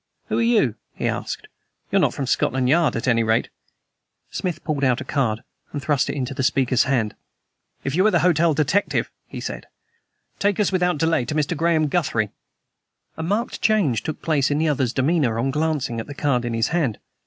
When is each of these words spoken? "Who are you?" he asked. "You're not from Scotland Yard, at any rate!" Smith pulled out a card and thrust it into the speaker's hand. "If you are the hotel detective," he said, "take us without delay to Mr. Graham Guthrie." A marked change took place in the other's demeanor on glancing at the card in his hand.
"Who 0.29 0.39
are 0.39 0.41
you?" 0.41 0.73
he 0.95 1.07
asked. 1.07 1.47
"You're 1.91 2.01
not 2.01 2.15
from 2.15 2.25
Scotland 2.25 2.67
Yard, 2.67 2.95
at 2.95 3.07
any 3.07 3.21
rate!" 3.23 3.49
Smith 4.31 4.63
pulled 4.63 4.83
out 4.83 4.99
a 4.99 5.03
card 5.03 5.43
and 5.71 5.79
thrust 5.79 6.09
it 6.09 6.15
into 6.15 6.33
the 6.33 6.41
speaker's 6.41 6.85
hand. 6.85 7.13
"If 7.83 7.93
you 7.93 8.03
are 8.07 8.09
the 8.09 8.21
hotel 8.21 8.55
detective," 8.55 9.11
he 9.27 9.39
said, 9.39 9.67
"take 10.39 10.59
us 10.59 10.71
without 10.71 10.97
delay 10.97 11.23
to 11.25 11.35
Mr. 11.35 11.55
Graham 11.55 11.85
Guthrie." 11.87 12.31
A 13.15 13.21
marked 13.21 13.61
change 13.61 14.01
took 14.01 14.23
place 14.23 14.49
in 14.49 14.57
the 14.57 14.69
other's 14.69 14.91
demeanor 14.91 15.37
on 15.37 15.51
glancing 15.51 15.99
at 15.99 16.07
the 16.07 16.15
card 16.15 16.45
in 16.45 16.55
his 16.55 16.69
hand. 16.69 16.97